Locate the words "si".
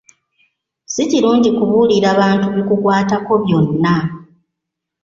0.93-1.01